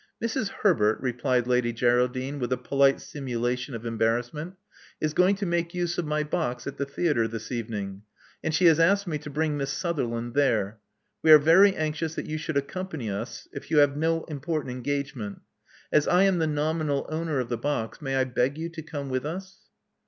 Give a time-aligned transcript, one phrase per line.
[0.19, 0.47] Mrs.
[0.47, 4.55] Herbert," replied Lady Geraldine, with a polite simulation of embarrassment,
[4.99, 8.01] is going to make use of my box at the theatre this evening;
[8.43, 10.79] and she has asked me to bring Miss Sutherland there.
[11.21, 15.41] We are very anxious that you should accompany us, if you have no important engagement.
[15.91, 19.11] As I am the nominal owner of the box, may I beg you to come
[19.11, 19.69] with us."